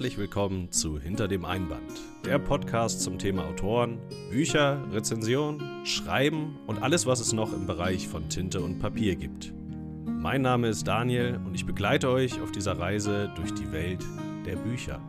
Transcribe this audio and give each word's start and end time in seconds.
Herzlich 0.00 0.16
willkommen 0.16 0.72
zu 0.72 0.98
Hinter 0.98 1.28
dem 1.28 1.44
Einband, 1.44 2.00
der 2.24 2.38
Podcast 2.38 3.02
zum 3.02 3.18
Thema 3.18 3.44
Autoren, 3.44 3.98
Bücher, 4.30 4.82
Rezension, 4.92 5.62
Schreiben 5.84 6.58
und 6.66 6.82
alles, 6.82 7.04
was 7.04 7.20
es 7.20 7.34
noch 7.34 7.52
im 7.52 7.66
Bereich 7.66 8.08
von 8.08 8.26
Tinte 8.30 8.62
und 8.62 8.78
Papier 8.78 9.14
gibt. 9.14 9.52
Mein 10.06 10.40
Name 10.40 10.68
ist 10.68 10.88
Daniel 10.88 11.38
und 11.44 11.54
ich 11.54 11.66
begleite 11.66 12.08
euch 12.08 12.40
auf 12.40 12.50
dieser 12.50 12.78
Reise 12.78 13.30
durch 13.36 13.52
die 13.52 13.70
Welt 13.72 14.02
der 14.46 14.56
Bücher. 14.56 15.02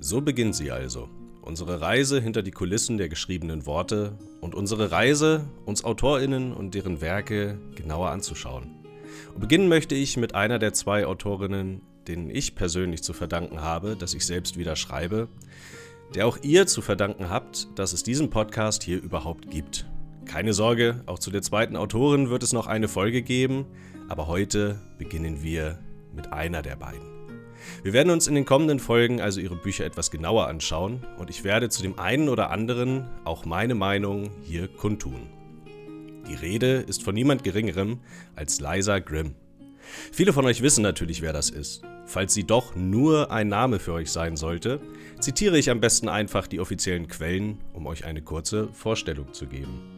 So 0.00 0.20
beginnt 0.22 0.56
sie 0.56 0.72
also. 0.72 1.08
Unsere 1.48 1.80
Reise 1.80 2.20
hinter 2.20 2.42
die 2.42 2.50
Kulissen 2.50 2.98
der 2.98 3.08
geschriebenen 3.08 3.64
Worte 3.64 4.18
und 4.42 4.54
unsere 4.54 4.90
Reise, 4.90 5.48
uns 5.64 5.82
AutorInnen 5.82 6.52
und 6.52 6.74
deren 6.74 7.00
Werke 7.00 7.58
genauer 7.74 8.10
anzuschauen. 8.10 8.84
Und 9.32 9.40
beginnen 9.40 9.66
möchte 9.66 9.94
ich 9.94 10.18
mit 10.18 10.34
einer 10.34 10.58
der 10.58 10.74
zwei 10.74 11.06
Autorinnen, 11.06 11.80
denen 12.06 12.28
ich 12.28 12.54
persönlich 12.54 13.02
zu 13.02 13.14
verdanken 13.14 13.62
habe, 13.62 13.96
dass 13.96 14.12
ich 14.12 14.26
selbst 14.26 14.58
wieder 14.58 14.76
schreibe, 14.76 15.28
der 16.14 16.26
auch 16.26 16.36
ihr 16.42 16.66
zu 16.66 16.82
verdanken 16.82 17.30
habt, 17.30 17.68
dass 17.76 17.94
es 17.94 18.02
diesen 18.02 18.28
Podcast 18.28 18.82
hier 18.82 19.02
überhaupt 19.02 19.50
gibt. 19.50 19.86
Keine 20.26 20.52
Sorge, 20.52 21.02
auch 21.06 21.18
zu 21.18 21.30
der 21.30 21.40
zweiten 21.40 21.76
Autorin 21.76 22.28
wird 22.28 22.42
es 22.42 22.52
noch 22.52 22.66
eine 22.66 22.88
Folge 22.88 23.22
geben, 23.22 23.64
aber 24.10 24.26
heute 24.26 24.82
beginnen 24.98 25.42
wir 25.42 25.78
mit 26.14 26.30
einer 26.30 26.60
der 26.60 26.76
beiden. 26.76 27.17
Wir 27.82 27.92
werden 27.92 28.10
uns 28.10 28.26
in 28.26 28.34
den 28.34 28.44
kommenden 28.44 28.78
Folgen 28.78 29.20
also 29.20 29.40
ihre 29.40 29.56
Bücher 29.56 29.84
etwas 29.84 30.10
genauer 30.10 30.48
anschauen 30.48 31.06
und 31.18 31.30
ich 31.30 31.44
werde 31.44 31.68
zu 31.68 31.82
dem 31.82 31.98
einen 31.98 32.28
oder 32.28 32.50
anderen 32.50 33.08
auch 33.24 33.44
meine 33.44 33.74
Meinung 33.74 34.30
hier 34.42 34.68
kundtun. 34.68 35.28
Die 36.28 36.34
Rede 36.34 36.84
ist 36.86 37.02
von 37.02 37.14
niemand 37.14 37.44
Geringerem 37.44 38.00
als 38.36 38.60
Liza 38.60 38.98
Grimm. 38.98 39.34
Viele 40.12 40.32
von 40.32 40.44
euch 40.44 40.62
wissen 40.62 40.82
natürlich, 40.82 41.22
wer 41.22 41.32
das 41.32 41.50
ist. 41.50 41.82
Falls 42.04 42.34
sie 42.34 42.44
doch 42.44 42.74
nur 42.74 43.30
ein 43.30 43.48
Name 43.48 43.78
für 43.78 43.92
euch 43.92 44.10
sein 44.10 44.36
sollte, 44.36 44.80
zitiere 45.20 45.58
ich 45.58 45.70
am 45.70 45.80
besten 45.80 46.08
einfach 46.08 46.46
die 46.46 46.60
offiziellen 46.60 47.08
Quellen, 47.08 47.58
um 47.72 47.86
euch 47.86 48.04
eine 48.04 48.22
kurze 48.22 48.68
Vorstellung 48.72 49.32
zu 49.32 49.46
geben. 49.46 49.97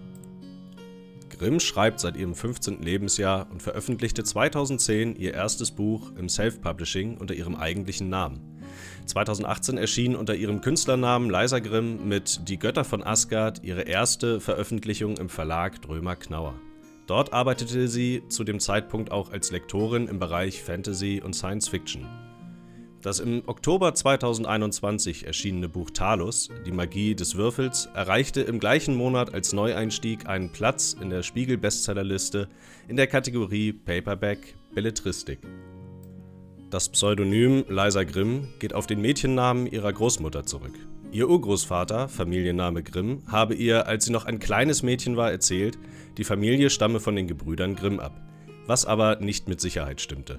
Grimm 1.41 1.59
schreibt 1.59 2.01
seit 2.01 2.19
ihrem 2.19 2.35
15. 2.35 2.83
Lebensjahr 2.83 3.47
und 3.51 3.63
veröffentlichte 3.63 4.23
2010 4.23 5.17
ihr 5.17 5.33
erstes 5.33 5.71
Buch 5.71 6.13
im 6.19 6.29
Self-Publishing 6.29 7.17
unter 7.17 7.33
ihrem 7.33 7.57
eigentlichen 7.57 8.11
Namen. 8.11 8.61
2018 9.07 9.79
erschien 9.79 10.17
unter 10.17 10.35
ihrem 10.35 10.61
Künstlernamen 10.61 11.31
Liza 11.31 11.61
Grimm 11.61 12.07
mit 12.07 12.47
Die 12.47 12.59
Götter 12.59 12.85
von 12.85 13.03
Asgard 13.03 13.65
ihre 13.65 13.83
erste 13.85 14.39
Veröffentlichung 14.39 15.17
im 15.17 15.31
Verlag 15.31 15.81
Drömer 15.81 16.17
Knauer. 16.17 16.61
Dort 17.07 17.33
arbeitete 17.33 17.89
sie 17.89 18.23
zu 18.29 18.45
dem 18.45 18.61
Zeitpunkt 18.61 19.11
auch 19.11 19.33
als 19.33 19.51
Lektorin 19.51 20.09
im 20.09 20.19
Bereich 20.19 20.63
Fantasy 20.63 21.23
und 21.25 21.33
Science 21.33 21.69
Fiction. 21.69 22.07
Das 23.03 23.19
im 23.19 23.43
Oktober 23.47 23.95
2021 23.95 25.27
erschienene 25.27 25.71
Buch 25.71 25.89
Talus, 25.91 26.51
Die 26.67 26.73
Magie 26.73 27.15
des 27.15 27.35
Würfels, 27.35 27.89
erreichte 27.95 28.43
im 28.43 28.61
gleichen 28.61 28.95
Monat 28.95 29.33
als 29.33 29.55
Neueinstieg 29.55 30.29
einen 30.29 30.53
Platz 30.53 30.95
in 31.01 31.09
der 31.09 31.23
Spiegel-Bestsellerliste 31.23 32.49
in 32.89 32.97
der 32.97 33.07
Kategorie 33.07 33.73
Paperback 33.73 34.55
Belletristik. 34.75 35.39
Das 36.69 36.91
Pseudonym 36.91 37.65
Liza 37.71 38.05
Grimm 38.05 38.49
geht 38.59 38.75
auf 38.75 38.87
den 38.87 39.01
Mädchennamen 39.01 39.67
ihrer 39.67 39.95
Großmutter 39.95 40.45
zurück. 40.45 40.75
Ihr 41.11 41.31
Urgroßvater, 41.31 42.07
Familienname 42.07 42.83
Grimm, 42.83 43.23
habe 43.29 43.55
ihr, 43.55 43.87
als 43.87 44.05
sie 44.05 44.13
noch 44.13 44.27
ein 44.27 44.41
kleines 44.41 44.83
Mädchen 44.83 45.17
war, 45.17 45.31
erzählt, 45.31 45.79
die 46.19 46.25
Familie 46.25 46.69
stamme 46.69 47.01
von 47.01 47.17
den 47.17 47.27
Gebrüdern 47.27 47.77
Grimm 47.77 47.99
ab, 47.99 48.21
was 48.67 48.85
aber 48.85 49.17
nicht 49.17 49.49
mit 49.49 49.63
Sicherheit 49.63 50.03
stimmte. 50.03 50.39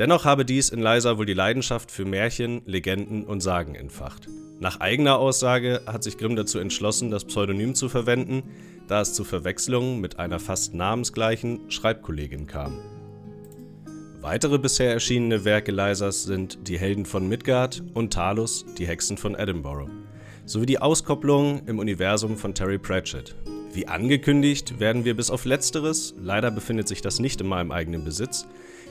Dennoch 0.00 0.24
habe 0.24 0.46
dies 0.46 0.70
in 0.70 0.80
Liza 0.80 1.18
wohl 1.18 1.26
die 1.26 1.34
Leidenschaft 1.34 1.90
für 1.90 2.06
Märchen, 2.06 2.62
Legenden 2.64 3.22
und 3.22 3.42
Sagen 3.42 3.74
entfacht. 3.74 4.28
Nach 4.58 4.80
eigener 4.80 5.18
Aussage 5.18 5.82
hat 5.86 6.02
sich 6.02 6.16
Grimm 6.16 6.36
dazu 6.36 6.58
entschlossen, 6.58 7.10
das 7.10 7.26
Pseudonym 7.26 7.74
zu 7.74 7.90
verwenden, 7.90 8.44
da 8.88 9.02
es 9.02 9.12
zu 9.12 9.24
Verwechslungen 9.24 10.00
mit 10.00 10.18
einer 10.18 10.38
fast 10.38 10.72
namensgleichen 10.72 11.70
Schreibkollegin 11.70 12.46
kam. 12.46 12.78
Weitere 14.22 14.58
bisher 14.58 14.90
erschienene 14.90 15.44
Werke 15.44 15.70
Lysas 15.70 16.24
sind 16.24 16.66
Die 16.66 16.78
Helden 16.78 17.04
von 17.04 17.28
Midgard 17.28 17.82
und 17.92 18.10
Talus, 18.10 18.64
Die 18.78 18.86
Hexen 18.86 19.18
von 19.18 19.34
Edinburgh, 19.34 19.90
sowie 20.46 20.64
die 20.64 20.78
Auskopplung 20.78 21.66
im 21.66 21.78
Universum 21.78 22.38
von 22.38 22.54
Terry 22.54 22.78
Pratchett. 22.78 23.36
Wie 23.74 23.86
angekündigt 23.86 24.80
werden 24.80 25.04
wir 25.04 25.14
bis 25.14 25.28
auf 25.28 25.44
letzteres, 25.44 26.14
leider 26.18 26.50
befindet 26.50 26.88
sich 26.88 27.02
das 27.02 27.20
nicht 27.20 27.42
in 27.42 27.48
meinem 27.48 27.70
eigenen 27.70 28.02
Besitz, 28.02 28.46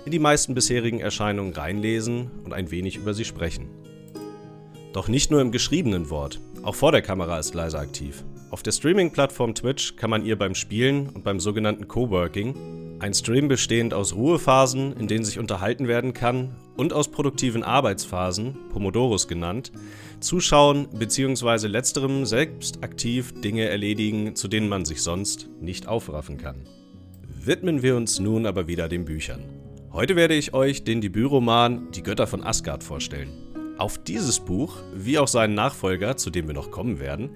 in 0.09 0.12
die 0.12 0.18
meisten 0.18 0.56
bisherigen 0.56 1.02
Erscheinungen 1.02 1.53
reinlesen 1.53 2.31
und 2.44 2.52
ein 2.52 2.72
wenig 2.72 2.96
über 2.96 3.14
sie 3.14 3.25
sprechen. 3.25 3.70
Doch 4.92 5.08
nicht 5.08 5.30
nur 5.30 5.40
im 5.40 5.52
geschriebenen 5.52 6.09
Wort, 6.09 6.42
auch 6.64 6.74
vor 6.74 6.92
der 6.92 7.03
Kamera 7.03 7.38
ist 7.38 7.53
Liza 7.53 7.78
aktiv. 7.78 8.24
Auf 8.50 8.64
der 8.64 8.72
Streaming-Plattform 8.72 9.53
Twitch 9.53 9.98
kann 9.98 10.09
man 10.09 10.25
ihr 10.25 10.36
beim 10.36 10.56
Spielen 10.56 11.09
und 11.09 11.24
beim 11.24 11.40
sogenannten 11.40 11.88
Coworking, 11.88 12.98
ein 12.98 13.14
Stream 13.14 13.50
bestehend 13.50 13.94
aus 13.94 14.16
Ruhephasen, 14.16 14.94
in 14.94 15.08
denen 15.08 15.24
sich 15.24 15.38
unterhalten 15.38 15.88
werden 15.88 16.16
kann, 16.16 16.56
und 16.75 16.92
aus 16.92 17.12
produktiven 17.12 17.62
Arbeitsphasen, 17.62 18.58
Pomodoros 18.74 19.28
genannt, 19.28 19.72
zuschauen 20.22 20.88
bzw. 20.92 21.68
letzterem 21.68 22.25
selbst 22.25 22.84
aktiv 22.84 23.40
Dinge 23.42 23.69
erledigen, 23.69 24.36
zu 24.36 24.48
denen 24.48 24.69
man 24.69 24.86
sich 24.86 25.03
sonst 25.03 25.50
nicht 25.62 25.88
aufraffen 25.88 26.40
kann. 26.40 26.66
Widmen 27.46 27.84
wir 27.84 27.96
uns 27.96 28.19
nun 28.19 28.48
aber 28.48 28.68
wieder 28.68 28.90
den 28.90 29.06
Büchern. 29.06 29.69
Heute 29.91 30.16
werde 30.16 30.35
ich 30.35 30.53
euch 30.53 30.83
den 30.83 31.01
Debütroman 31.01 31.89
Die 31.91 32.03
Götter 32.03 32.27
von 32.27 32.44
Asgard 32.44 32.83
vorstellen. 32.83 33.31
Auf 33.79 33.97
dieses 33.97 34.39
Buch, 34.39 34.77
wie 34.94 35.17
auch 35.17 35.27
seinen 35.27 35.55
Nachfolger, 35.55 36.16
zu 36.16 36.29
dem 36.29 36.45
wir 36.45 36.53
noch 36.53 36.69
kommen 36.69 37.00
werden, 37.00 37.31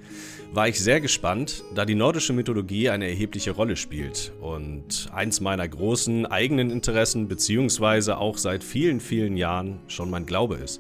war 0.54 0.68
ich 0.68 0.80
sehr 0.80 1.02
gespannt, 1.02 1.64
da 1.74 1.84
die 1.84 1.96
nordische 1.96 2.32
Mythologie 2.32 2.92
eine 2.92 3.08
erhebliche 3.08 3.52
Rolle 3.52 3.76
spielt 3.76 4.34
und 4.40 5.10
eins 5.12 5.42
meiner 5.42 5.68
großen 5.68 6.28
eigenen 6.28 6.70
Interessen 6.70 7.28
beziehungsweise 7.28 8.20
auch 8.20 8.38
seit 8.38 8.64
vielen, 8.64 9.00
vielen 9.00 9.36
Jahren 9.36 9.80
schon 9.88 10.12
mein 10.12 10.28
Glaube 10.28 10.56
ist. 10.58 10.80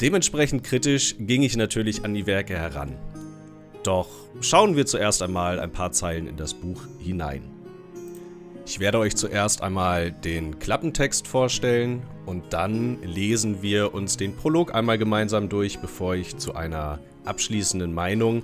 Dementsprechend 0.00 0.64
kritisch 0.64 1.16
ging 1.18 1.42
ich 1.42 1.56
natürlich 1.58 2.02
an 2.02 2.14
die 2.14 2.26
Werke 2.26 2.56
heran. 2.56 2.96
Doch 3.82 4.08
schauen 4.40 4.74
wir 4.74 4.86
zuerst 4.86 5.22
einmal 5.22 5.60
ein 5.60 5.70
paar 5.70 5.92
Zeilen 5.92 6.26
in 6.26 6.36
das 6.36 6.54
Buch 6.54 6.80
hinein. 6.98 7.57
Ich 8.70 8.80
werde 8.80 8.98
euch 8.98 9.16
zuerst 9.16 9.62
einmal 9.62 10.12
den 10.12 10.58
Klappentext 10.58 11.26
vorstellen 11.26 12.02
und 12.26 12.52
dann 12.52 13.02
lesen 13.02 13.62
wir 13.62 13.94
uns 13.94 14.18
den 14.18 14.36
Prolog 14.36 14.74
einmal 14.74 14.98
gemeinsam 14.98 15.48
durch, 15.48 15.78
bevor 15.78 16.14
ich 16.16 16.36
zu 16.36 16.54
einer 16.54 16.98
abschließenden 17.24 17.94
Meinung 17.94 18.42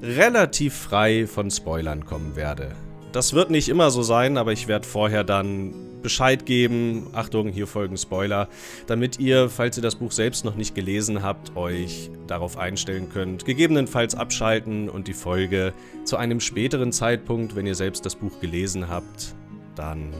relativ 0.00 0.72
frei 0.72 1.26
von 1.26 1.50
Spoilern 1.50 2.04
kommen 2.04 2.36
werde. 2.36 2.76
Das 3.10 3.32
wird 3.32 3.50
nicht 3.50 3.68
immer 3.68 3.90
so 3.90 4.04
sein, 4.04 4.38
aber 4.38 4.52
ich 4.52 4.68
werde 4.68 4.86
vorher 4.86 5.24
dann 5.24 5.74
Bescheid 6.00 6.46
geben. 6.46 7.08
Achtung, 7.12 7.48
hier 7.48 7.66
folgen 7.66 7.96
Spoiler, 7.96 8.48
damit 8.86 9.18
ihr, 9.18 9.48
falls 9.48 9.76
ihr 9.76 9.82
das 9.82 9.96
Buch 9.96 10.12
selbst 10.12 10.44
noch 10.44 10.54
nicht 10.54 10.76
gelesen 10.76 11.24
habt, 11.24 11.56
euch 11.56 12.08
darauf 12.28 12.56
einstellen 12.56 13.08
könnt. 13.08 13.44
Gegebenenfalls 13.44 14.14
abschalten 14.14 14.88
und 14.88 15.08
die 15.08 15.12
Folge 15.12 15.72
zu 16.04 16.18
einem 16.18 16.38
späteren 16.38 16.92
Zeitpunkt, 16.92 17.56
wenn 17.56 17.66
ihr 17.66 17.74
selbst 17.74 18.06
das 18.06 18.14
Buch 18.14 18.38
gelesen 18.38 18.88
habt, 18.88 19.34
dann 19.76 20.12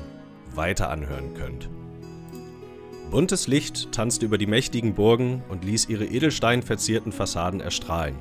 weiter 0.54 0.90
anhören 0.90 1.34
könnt. 1.34 1.68
Buntes 3.10 3.46
Licht 3.46 3.92
tanzte 3.92 4.26
über 4.26 4.36
die 4.36 4.46
mächtigen 4.46 4.94
Burgen 4.94 5.42
und 5.48 5.64
ließ 5.64 5.88
ihre 5.88 6.06
edelsteinverzierten 6.06 7.12
Fassaden 7.12 7.60
erstrahlen. 7.60 8.16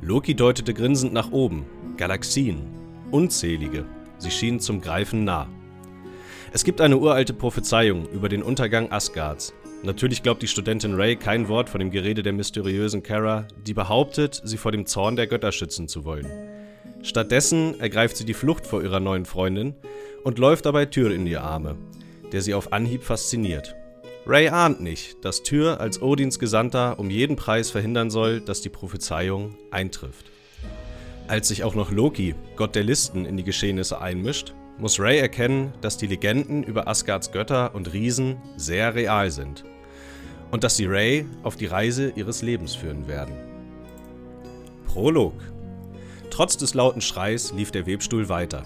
Loki 0.00 0.34
deutete 0.34 0.74
grinsend 0.74 1.12
nach 1.12 1.30
oben. 1.30 1.66
Galaxien. 1.96 2.62
Unzählige. 3.10 3.84
Sie 4.18 4.30
schienen 4.30 4.60
zum 4.60 4.80
Greifen 4.80 5.24
nah. 5.24 5.48
Es 6.52 6.64
gibt 6.64 6.80
eine 6.80 6.96
uralte 6.96 7.34
Prophezeiung 7.34 8.08
über 8.08 8.28
den 8.28 8.42
Untergang 8.42 8.90
Asgards. 8.90 9.52
Natürlich 9.82 10.22
glaubt 10.22 10.42
die 10.42 10.48
Studentin 10.48 10.94
Ray 10.94 11.14
kein 11.14 11.48
Wort 11.48 11.68
von 11.68 11.78
dem 11.78 11.90
Gerede 11.90 12.22
der 12.22 12.32
mysteriösen 12.32 13.02
Kara, 13.02 13.46
die 13.66 13.74
behauptet, 13.74 14.40
sie 14.44 14.56
vor 14.56 14.72
dem 14.72 14.86
Zorn 14.86 15.14
der 15.14 15.28
Götter 15.28 15.52
schützen 15.52 15.86
zu 15.86 16.04
wollen. 16.04 16.26
Stattdessen 17.02 17.78
ergreift 17.80 18.16
sie 18.16 18.24
die 18.24 18.34
Flucht 18.34 18.66
vor 18.66 18.82
ihrer 18.82 19.00
neuen 19.00 19.24
Freundin 19.24 19.74
und 20.24 20.38
läuft 20.38 20.66
dabei 20.66 20.86
Tyr 20.86 21.12
in 21.12 21.24
die 21.24 21.36
Arme, 21.36 21.76
der 22.32 22.42
sie 22.42 22.54
auf 22.54 22.72
Anhieb 22.72 23.02
fasziniert. 23.02 23.74
Ray 24.26 24.48
ahnt 24.48 24.80
nicht, 24.80 25.24
dass 25.24 25.42
Tyr 25.42 25.80
als 25.80 26.02
Odins 26.02 26.38
Gesandter 26.38 26.98
um 26.98 27.08
jeden 27.08 27.36
Preis 27.36 27.70
verhindern 27.70 28.10
soll, 28.10 28.40
dass 28.40 28.60
die 28.60 28.68
Prophezeiung 28.68 29.56
eintrifft. 29.70 30.26
Als 31.28 31.48
sich 31.48 31.64
auch 31.64 31.74
noch 31.74 31.90
Loki, 31.90 32.34
Gott 32.56 32.74
der 32.74 32.84
Listen, 32.84 33.24
in 33.24 33.36
die 33.36 33.44
Geschehnisse 33.44 34.00
einmischt, 34.00 34.54
muss 34.78 35.00
Ray 35.00 35.18
erkennen, 35.18 35.72
dass 35.80 35.96
die 35.96 36.06
Legenden 36.06 36.62
über 36.62 36.88
Asgards 36.88 37.32
Götter 37.32 37.74
und 37.74 37.92
Riesen 37.92 38.36
sehr 38.56 38.94
real 38.94 39.30
sind 39.30 39.64
und 40.50 40.64
dass 40.64 40.76
sie 40.76 40.86
Ray 40.86 41.26
auf 41.42 41.56
die 41.56 41.66
Reise 41.66 42.12
ihres 42.14 42.42
Lebens 42.42 42.74
führen 42.74 43.08
werden. 43.08 43.34
Prolog 44.86 45.34
Trotz 46.38 46.56
des 46.56 46.74
lauten 46.74 47.00
Schreis 47.00 47.52
lief 47.52 47.72
der 47.72 47.84
Webstuhl 47.88 48.28
weiter. 48.28 48.62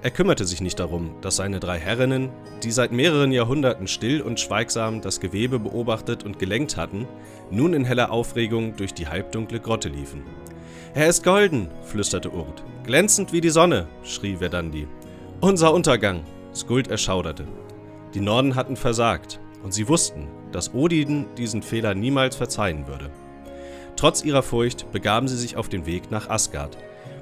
Er 0.00 0.10
kümmerte 0.10 0.46
sich 0.46 0.62
nicht 0.62 0.80
darum, 0.80 1.16
dass 1.20 1.36
seine 1.36 1.60
drei 1.60 1.78
Herrinnen, 1.78 2.30
die 2.62 2.70
seit 2.70 2.92
mehreren 2.92 3.30
Jahrhunderten 3.30 3.88
still 3.88 4.22
und 4.22 4.40
schweigsam 4.40 5.02
das 5.02 5.20
Gewebe 5.20 5.58
beobachtet 5.58 6.24
und 6.24 6.38
gelenkt 6.38 6.78
hatten, 6.78 7.06
nun 7.50 7.74
in 7.74 7.84
heller 7.84 8.10
Aufregung 8.10 8.74
durch 8.74 8.94
die 8.94 9.06
halbdunkle 9.06 9.60
Grotte 9.60 9.90
liefen. 9.90 10.22
Er 10.94 11.08
ist 11.08 11.22
golden, 11.22 11.68
flüsterte 11.82 12.32
Urt. 12.32 12.64
Glänzend 12.84 13.34
wie 13.34 13.42
die 13.42 13.50
Sonne, 13.50 13.86
schrie 14.02 14.36
Verdandi. 14.36 14.88
Unser 15.42 15.74
Untergang! 15.74 16.24
Skuld 16.54 16.88
erschauderte. 16.88 17.46
Die 18.14 18.20
Norden 18.20 18.54
hatten 18.54 18.76
versagt, 18.76 19.40
und 19.62 19.74
sie 19.74 19.88
wussten, 19.88 20.26
dass 20.52 20.72
Odin 20.72 21.26
diesen 21.36 21.60
Fehler 21.60 21.94
niemals 21.94 22.34
verzeihen 22.34 22.86
würde. 22.86 23.10
Trotz 23.96 24.24
ihrer 24.24 24.42
Furcht 24.42 24.90
begaben 24.90 25.28
sie 25.28 25.36
sich 25.36 25.58
auf 25.58 25.68
den 25.68 25.84
Weg 25.84 26.10
nach 26.10 26.30
Asgard, 26.30 26.78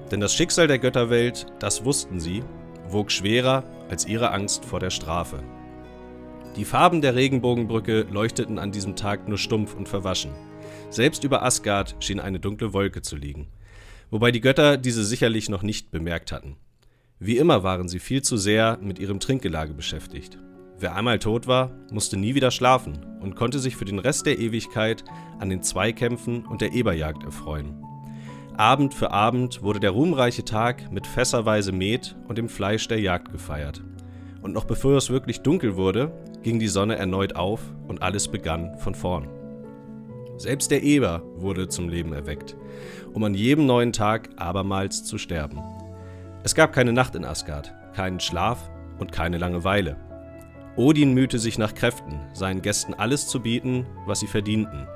denn 0.09 0.21
das 0.21 0.35
Schicksal 0.35 0.67
der 0.67 0.79
Götterwelt, 0.79 1.47
das 1.59 1.85
wussten 1.85 2.21
sie, 2.21 2.43
wog 2.89 3.11
schwerer 3.11 3.65
als 3.89 4.07
ihre 4.07 4.31
Angst 4.33 4.65
vor 4.65 4.81
der 4.81 4.91
Strafe. 4.91 5.43
Die 6.57 6.65
Farben 6.65 7.03
der 7.03 7.15
Regenbogenbrücke 7.15 8.07
leuchteten 8.11 8.59
an 8.59 8.73
diesem 8.73 8.97
Tag 8.97 9.29
nur 9.29 9.39
stumpf 9.39 9.75
und 9.75 9.89
verwaschen. 9.89 10.33
Selbst 10.91 11.25
über 11.25 11.43
Asgard 11.43 11.95
schien 12.01 12.21
eine 12.21 12.41
dunkle 12.41 12.73
Wolke 12.73 13.03
zu 13.03 13.17
liegen, 13.17 13.49
wobei 14.11 14.33
die 14.33 14.41
Götter 14.41 14.77
diese 14.77 15.05
sicherlich 15.05 15.49
noch 15.49 15.63
nicht 15.63 15.91
bemerkt 15.91 16.33
hatten. 16.33 16.57
Wie 17.21 17.37
immer 17.37 17.63
waren 17.63 17.89
sie 17.89 17.99
viel 17.99 18.23
zu 18.23 18.37
sehr 18.37 18.79
mit 18.81 18.99
ihrem 18.99 19.21
Trinkgelage 19.21 19.75
beschäftigt. 19.75 20.39
Wer 20.79 20.95
einmal 20.95 21.19
tot 21.19 21.49
war, 21.49 21.73
musste 21.91 22.17
nie 22.17 22.37
wieder 22.37 22.53
schlafen 22.53 23.05
und 23.21 23.35
konnte 23.35 23.59
sich 23.59 23.75
für 23.77 23.85
den 23.85 23.99
Rest 23.99 24.27
der 24.27 24.39
Ewigkeit 24.39 25.05
an 25.41 25.51
den 25.51 25.63
Zweikämpfen 25.63 26.47
und 26.47 26.61
der 26.61 26.73
Eberjagd 26.73 27.25
erfreuen. 27.25 27.83
Abend 28.59 28.93
für 28.93 29.13
Abend 29.13 29.63
wurde 29.63 29.79
der 29.79 29.93
ruhmreiche 29.93 30.45
Tag 30.45 30.91
mit 30.91 31.07
fässerweise 31.07 31.71
Met 31.71 32.17
und 32.27 32.39
dem 32.39 32.49
Fleisch 32.49 32.89
der 32.89 32.99
Jagd 32.99 33.31
gefeiert. 33.31 33.85
Und 34.43 34.53
noch 34.53 34.65
bevor 34.65 34.97
es 34.97 35.11
wirklich 35.11 35.43
dunkel 35.43 35.77
wurde, 35.77 36.11
ging 36.43 36.59
die 36.59 36.67
Sonne 36.67 36.97
erneut 36.97 37.37
auf 37.37 37.61
und 37.87 38.03
alles 38.03 38.27
begann 38.27 38.77
von 38.79 38.97
vorn. 38.97 39.29
Selbst 40.39 40.73
der 40.73 40.83
Eber 40.83 41.23
wurde 41.37 41.69
zum 41.69 41.89
Leben 41.89 42.13
erweckt, 42.13 42.57
um 43.13 43.23
an 43.23 43.35
jedem 43.35 43.65
neuen 43.65 43.93
Tag 43.93 44.29
abermals 44.35 45.05
zu 45.05 45.19
sterben. 45.19 45.63
Es 46.43 46.57
gab 46.57 46.73
keine 46.73 46.93
Nacht 46.93 47.15
in 47.15 47.25
Asgard, 47.25 47.73
keinen 47.95 48.19
Schlaf 48.19 48.73
und 48.99 49.13
keine 49.13 49.39
Langeweile. 49.39 49.97
Odin 50.75 51.15
mühte 51.15 51.39
sich 51.39 51.59
nach 51.59 51.75
Kräften, 51.75 52.19
seinen 52.33 52.63
Gästen 52.63 52.95
alles 52.95 53.29
zu 53.29 53.41
bieten, 53.41 53.87
was 54.05 54.19
sie 54.19 54.27
verdienten, 54.27 54.89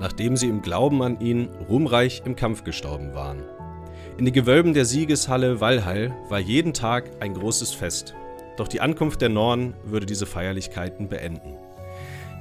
nachdem 0.00 0.36
sie 0.36 0.48
im 0.48 0.62
Glauben 0.62 1.02
an 1.02 1.20
ihn 1.20 1.48
ruhmreich 1.68 2.22
im 2.24 2.36
Kampf 2.36 2.64
gestorben 2.64 3.14
waren. 3.14 3.42
In 4.16 4.24
den 4.24 4.34
Gewölben 4.34 4.74
der 4.74 4.84
Siegeshalle 4.84 5.60
Walhall 5.60 6.14
war 6.28 6.40
jeden 6.40 6.74
Tag 6.74 7.10
ein 7.20 7.34
großes 7.34 7.72
Fest, 7.72 8.14
doch 8.56 8.68
die 8.68 8.80
Ankunft 8.80 9.20
der 9.20 9.28
Norn 9.28 9.74
würde 9.84 10.06
diese 10.06 10.26
Feierlichkeiten 10.26 11.08
beenden. 11.08 11.56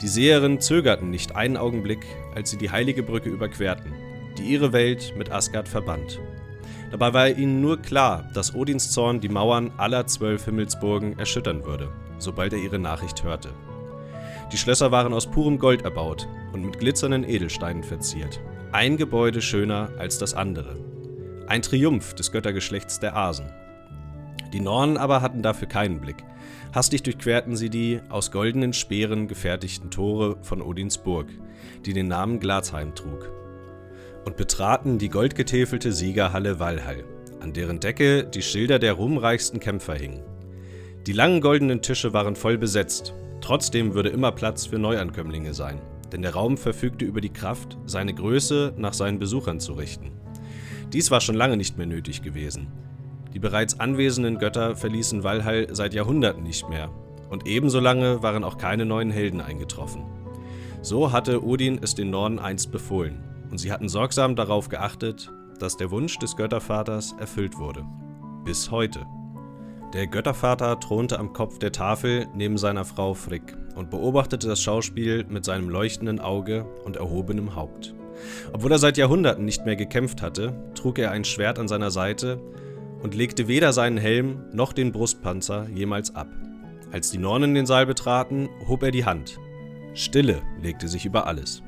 Die 0.02 0.08
Seherinnen 0.08 0.62
zögerten 0.62 1.10
nicht 1.10 1.36
einen 1.36 1.58
Augenblick, 1.58 2.06
als 2.36 2.52
sie 2.52 2.58
die 2.58 2.72
heilige 2.72 3.04
Brücke 3.04 3.30
überquerten, 3.30 3.94
die 4.38 4.44
ihre 4.44 4.74
Welt 4.74 5.14
mit 5.18 5.32
Asgard 5.32 5.68
verband. 5.68 6.20
Dabei 6.92 7.14
war 7.14 7.30
ihnen 7.30 7.62
nur 7.62 7.82
klar, 7.82 8.30
dass 8.34 8.56
Odins 8.56 8.92
Zorn 8.92 9.20
die 9.20 9.30
Mauern 9.30 9.72
aller 9.78 10.08
zwölf 10.08 10.46
Himmelsburgen 10.46 11.20
erschüttern 11.20 11.66
würde, 11.66 11.90
sobald 12.18 12.54
er 12.54 12.60
ihre 12.60 12.80
Nachricht 12.80 13.24
hörte. 13.24 13.50
Die 14.52 14.58
Schlösser 14.58 14.92
waren 14.92 15.14
aus 15.14 15.28
purem 15.28 15.60
Gold 15.60 15.82
erbaut 15.82 16.28
und 16.54 16.66
mit 16.66 16.80
glitzernden 16.80 17.26
Edelsteinen 17.26 17.84
verziert. 17.84 18.40
Ein 18.72 18.96
Gebäude 18.96 19.42
schöner 19.42 19.92
als 19.98 20.18
das 20.20 20.34
andere. 20.34 20.78
Ein 21.48 21.62
Triumph 21.62 22.14
des 22.14 22.32
Göttergeschlechts 22.32 23.00
der 23.00 23.16
Asen. 23.16 23.52
Die 24.54 24.62
Nornen 24.62 24.98
aber 24.98 25.22
hatten 25.22 25.42
dafür 25.42 25.68
keinen 25.68 26.00
Blick. 26.00 26.24
Hastig 26.74 27.04
durchquerten 27.04 27.58
sie 27.58 27.70
die 27.70 28.00
aus 28.08 28.32
goldenen 28.32 28.72
Speeren 28.72 29.28
gefertigten 29.28 29.92
Tore 29.92 30.38
von 30.42 30.62
Odins 30.62 30.98
Burg, 30.98 31.28
die 31.86 31.94
den 31.94 32.08
Namen 32.08 32.40
Gladsheim 32.40 32.96
trug, 32.96 33.30
und 34.24 34.38
betraten 34.38 34.98
die 34.98 35.10
goldgetäfelte 35.10 35.92
Siegerhalle 35.92 36.60
Walhall, 36.60 37.04
an 37.42 37.52
deren 37.52 37.82
Decke 37.82 38.24
die 38.24 38.42
Schilder 38.42 38.80
der 38.80 38.94
ruhmreichsten 38.94 39.60
Kämpfer 39.60 39.96
hingen. 39.96 40.24
Die 41.06 41.14
langen 41.14 41.42
goldenen 41.42 41.82
Tische 41.82 42.14
waren 42.14 42.36
voll 42.38 42.58
besetzt 42.58 43.14
Trotzdem 43.42 43.94
würde 43.94 44.10
immer 44.10 44.32
Platz 44.32 44.66
für 44.66 44.80
Neuankömmlinge 44.80 45.54
sein, 45.54 45.82
denn 46.12 46.22
der 46.22 46.34
Raum 46.34 46.58
verfügte 46.58 47.06
über 47.06 47.22
die 47.22 47.34
Kraft, 47.34 47.78
seine 47.86 48.14
Größe 48.14 48.74
nach 48.78 48.94
seinen 48.94 49.20
Besuchern 49.20 49.60
zu 49.60 49.74
richten. 49.74 50.12
Dies 50.94 51.12
war 51.12 51.22
schon 51.22 51.36
lange 51.36 51.58
nicht 51.58 51.78
mehr 51.78 51.88
nötig 51.88 52.22
gewesen. 52.22 52.68
Die 53.34 53.40
bereits 53.40 53.80
anwesenden 53.80 54.40
Götter 54.40 54.76
verließen 54.76 55.24
Valhall 55.24 55.68
seit 55.72 55.94
Jahrhunderten 55.94 56.44
nicht 56.44 56.70
mehr, 56.70 56.90
und 57.30 57.46
ebenso 57.46 57.80
lange 57.80 58.24
waren 58.24 58.44
auch 58.44 58.58
keine 58.58 58.86
neuen 58.86 59.12
Helden 59.12 59.42
eingetroffen. 59.42 60.04
So 60.82 61.12
hatte 61.12 61.44
Odin 61.44 61.80
es 61.82 61.96
den 61.96 62.10
Norden 62.10 62.40
einst 62.40 62.72
befohlen, 62.72 63.24
und 63.52 63.58
sie 63.58 63.72
hatten 63.72 63.90
sorgsam 63.90 64.36
darauf 64.36 64.70
geachtet, 64.70 65.32
dass 65.60 65.78
der 65.78 65.92
Wunsch 65.92 66.18
des 66.20 66.36
Göttervaters 66.36 67.16
erfüllt 67.20 67.58
wurde. 67.58 67.84
Bis 68.46 68.72
heute. 68.72 69.06
Der 69.94 70.06
Göttervater 70.06 70.80
thronte 70.82 71.18
am 71.18 71.32
Kopf 71.32 71.60
der 71.60 71.72
Tafel 71.72 72.28
neben 72.36 72.58
seiner 72.58 72.84
Frau 72.84 73.14
Frick 73.14 73.56
und 73.76 73.90
beobachtete 73.90 74.46
das 74.46 74.62
Schauspiel 74.62 75.26
mit 75.30 75.46
seinem 75.46 75.70
leuchtenden 75.70 76.20
Auge 76.20 76.66
und 76.84 76.98
erhobenem 76.98 77.56
Haupt. 77.56 77.96
Obwohl 78.52 78.74
er 78.74 78.80
seit 78.80 78.98
Jahrhunderten 78.98 79.46
nicht 79.46 79.66
mehr 79.66 79.78
gekämpft 79.78 80.22
hatte, 80.22 80.54
trug 80.76 81.00
er 81.00 81.12
ein 81.12 81.24
Schwert 81.24 81.58
an 81.58 81.70
seiner 81.70 81.90
Seite 81.90 82.42
und 83.02 83.16
legte 83.16 83.48
weder 83.48 83.72
seinen 83.72 83.98
Helm 83.98 84.44
noch 84.52 84.74
den 84.74 84.92
Brustpanzer 84.92 85.68
jemals 85.74 86.14
ab. 86.14 86.28
Als 86.92 87.10
die 87.12 87.18
Nornen 87.18 87.54
den 87.54 87.66
Saal 87.66 87.86
betraten, 87.86 88.50
hob 88.68 88.84
er 88.84 88.92
die 88.92 89.06
Hand. 89.06 89.40
Stille 89.94 90.42
legte 90.62 90.90
sich 90.90 91.06
über 91.06 91.28
alles. 91.28 91.64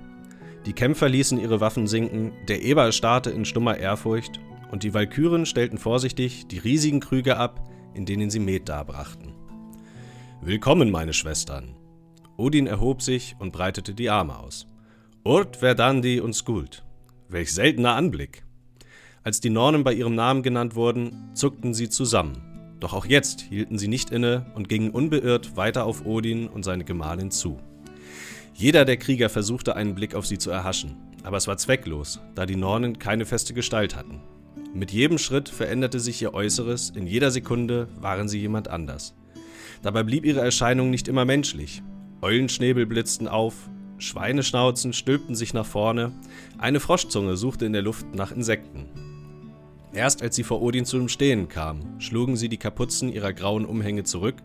Die 0.66 0.74
Kämpfer 0.74 1.08
ließen 1.08 1.40
ihre 1.40 1.62
Waffen 1.62 1.88
sinken, 1.88 2.34
der 2.50 2.62
Eber 2.64 2.84
erstarrte 2.84 3.30
in 3.30 3.46
stummer 3.46 3.78
Ehrfurcht, 3.78 4.42
und 4.72 4.84
die 4.84 4.94
Walküren 4.94 5.46
stellten 5.46 5.78
vorsichtig 5.78 6.48
die 6.48 6.60
riesigen 6.60 7.00
Krüge 7.00 7.38
ab, 7.38 7.62
in 7.94 8.06
denen 8.06 8.30
sie 8.30 8.40
Met 8.40 8.70
darbrachten. 8.70 9.34
Willkommen, 10.42 10.92
meine 10.92 11.14
Schwestern! 11.14 11.76
Odin 12.38 12.68
erhob 12.68 13.02
sich 13.02 13.36
und 13.40 13.52
breitete 13.52 13.94
die 13.94 14.10
Arme 14.10 14.40
aus. 14.40 14.68
Urt 15.26 15.58
Verdandi 15.58 16.22
und 16.22 16.34
Skuld. 16.34 16.86
Welch 17.28 17.54
seltener 17.54 17.96
Anblick! 17.96 18.44
Als 19.24 19.42
die 19.42 19.50
Nornen 19.50 19.84
bei 19.84 19.94
ihrem 19.94 20.16
Namen 20.16 20.44
genannt 20.44 20.76
wurden, 20.76 21.32
zuckten 21.34 21.74
sie 21.74 21.90
zusammen. 21.90 22.78
Doch 22.80 22.94
auch 22.94 23.06
jetzt 23.06 23.42
hielten 23.42 23.78
sie 23.78 23.90
nicht 23.90 24.10
inne 24.10 24.46
und 24.56 24.70
gingen 24.70 24.92
unbeirrt 24.92 25.58
weiter 25.58 25.86
auf 25.86 26.06
Odin 26.06 26.48
und 26.48 26.64
seine 26.64 26.86
Gemahlin 26.86 27.30
zu. 27.30 27.60
Jeder 28.54 28.86
der 28.86 28.98
Krieger 28.98 29.30
versuchte 29.30 29.76
einen 29.76 29.96
Blick 29.96 30.16
auf 30.16 30.26
sie 30.26 30.38
zu 30.38 30.50
erhaschen, 30.50 30.96
aber 31.24 31.38
es 31.38 31.48
war 31.48 31.58
zwecklos, 31.58 32.22
da 32.36 32.46
die 32.46 32.56
Nornen 32.56 33.00
keine 33.00 33.26
feste 33.26 33.54
Gestalt 33.54 33.96
hatten. 33.96 34.22
Mit 34.74 34.92
jedem 34.92 35.18
Schritt 35.18 35.50
veränderte 35.50 36.00
sich 36.00 36.22
ihr 36.22 36.34
Äußeres, 36.34 36.92
in 36.92 37.08
jeder 37.08 37.32
Sekunde 37.32 37.88
waren 38.00 38.30
sie 38.30 38.40
jemand 38.40 38.68
anders. 38.68 39.16
Dabei 39.82 40.04
blieb 40.04 40.26
ihre 40.26 40.42
Erscheinung 40.42 40.90
nicht 40.90 41.08
immer 41.08 41.26
menschlich. 41.26 41.82
Eulenschnäbel 42.22 42.86
blitzten 42.86 43.28
auf, 43.28 43.70
Schweineschnauzen 43.98 44.94
stülpten 44.94 45.36
sich 45.36 45.54
nach 45.54 45.66
vorne, 45.66 46.12
eine 46.58 46.80
Froschzunge 46.80 47.36
suchte 47.36 47.66
in 47.66 47.74
der 47.74 47.82
Luft 47.82 48.14
nach 48.14 48.32
Insekten. 48.32 48.86
Erst 49.92 50.22
als 50.22 50.36
sie 50.36 50.44
vor 50.44 50.62
Odin 50.62 50.86
zum 50.86 51.10
Stehen 51.10 51.48
kamen, 51.48 52.00
schlugen 52.00 52.36
sie 52.38 52.48
die 52.48 52.58
Kapuzen 52.58 53.12
ihrer 53.12 53.34
grauen 53.34 53.66
Umhänge 53.66 54.04
zurück 54.04 54.36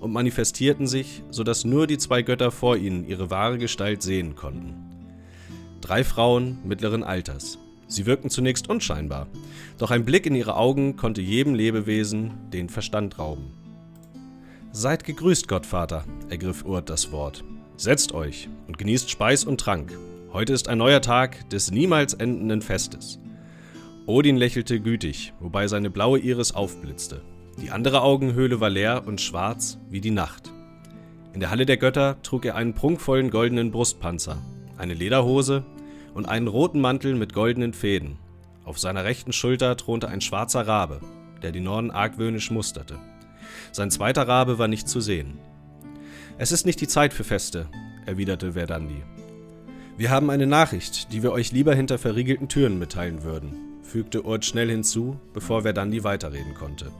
und 0.00 0.12
manifestierten 0.12 0.86
sich, 0.86 1.22
sodass 1.30 1.64
nur 1.64 1.86
die 1.86 1.96
zwei 1.96 2.22
Götter 2.22 2.50
vor 2.50 2.76
ihnen 2.76 3.06
ihre 3.08 3.30
wahre 3.30 3.56
Gestalt 3.56 4.02
sehen 4.02 4.36
konnten. 4.36 4.74
Drei 5.80 6.04
Frauen 6.04 6.58
mittleren 6.64 7.02
Alters, 7.02 7.58
Sie 7.92 8.06
wirkten 8.06 8.30
zunächst 8.30 8.70
unscheinbar, 8.70 9.26
doch 9.76 9.90
ein 9.90 10.06
Blick 10.06 10.24
in 10.24 10.34
ihre 10.34 10.56
Augen 10.56 10.96
konnte 10.96 11.20
jedem 11.20 11.54
Lebewesen 11.54 12.32
den 12.50 12.70
Verstand 12.70 13.18
rauben. 13.18 13.52
Seid 14.72 15.04
gegrüßt, 15.04 15.46
Gottvater, 15.46 16.06
ergriff 16.30 16.64
Urt 16.64 16.88
das 16.88 17.12
Wort. 17.12 17.44
Setzt 17.76 18.12
euch 18.12 18.48
und 18.66 18.78
genießt 18.78 19.10
Speis 19.10 19.44
und 19.44 19.60
Trank. 19.60 19.92
Heute 20.32 20.54
ist 20.54 20.68
ein 20.68 20.78
neuer 20.78 21.02
Tag 21.02 21.50
des 21.50 21.70
niemals 21.70 22.14
endenden 22.14 22.62
Festes. 22.62 23.18
Odin 24.06 24.38
lächelte 24.38 24.80
gütig, 24.80 25.34
wobei 25.38 25.68
seine 25.68 25.90
blaue 25.90 26.18
Iris 26.18 26.52
aufblitzte. 26.52 27.20
Die 27.60 27.72
andere 27.72 28.00
Augenhöhle 28.00 28.58
war 28.58 28.70
leer 28.70 29.02
und 29.06 29.20
schwarz 29.20 29.76
wie 29.90 30.00
die 30.00 30.10
Nacht. 30.10 30.50
In 31.34 31.40
der 31.40 31.50
Halle 31.50 31.66
der 31.66 31.76
Götter 31.76 32.16
trug 32.22 32.46
er 32.46 32.56
einen 32.56 32.72
prunkvollen 32.72 33.30
goldenen 33.30 33.70
Brustpanzer, 33.70 34.38
eine 34.78 34.94
Lederhose 34.94 35.66
und 36.14 36.28
einen 36.28 36.48
roten 36.48 36.80
Mantel 36.80 37.14
mit 37.14 37.32
goldenen 37.32 37.72
Fäden. 37.72 38.18
Auf 38.64 38.78
seiner 38.78 39.04
rechten 39.04 39.32
Schulter 39.32 39.76
thronte 39.76 40.08
ein 40.08 40.20
schwarzer 40.20 40.66
Rabe, 40.66 41.00
der 41.42 41.52
die 41.52 41.60
Norden 41.60 41.90
argwöhnisch 41.90 42.50
musterte. 42.50 42.98
Sein 43.72 43.90
zweiter 43.90 44.28
Rabe 44.28 44.58
war 44.58 44.68
nicht 44.68 44.88
zu 44.88 45.00
sehen. 45.00 45.38
Es 46.38 46.52
ist 46.52 46.66
nicht 46.66 46.80
die 46.80 46.88
Zeit 46.88 47.12
für 47.12 47.24
Feste, 47.24 47.66
erwiderte 48.06 48.52
Verdandi. 48.52 49.02
Wir 49.96 50.10
haben 50.10 50.30
eine 50.30 50.46
Nachricht, 50.46 51.12
die 51.12 51.22
wir 51.22 51.32
euch 51.32 51.52
lieber 51.52 51.74
hinter 51.74 51.98
verriegelten 51.98 52.48
Türen 52.48 52.78
mitteilen 52.78 53.22
würden. 53.24 53.54
fügte 53.82 54.24
Urt 54.24 54.44
schnell 54.44 54.70
hinzu, 54.70 55.18
bevor 55.34 55.62
Verdandi 55.62 56.02
weiterreden 56.02 56.54
konnte. 56.54 56.90